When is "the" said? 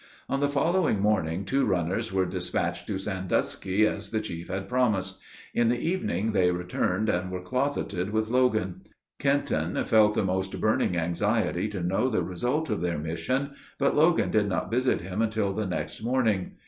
0.39-0.49, 4.09-4.19, 5.69-5.79, 10.15-10.25, 12.09-12.23, 15.53-15.67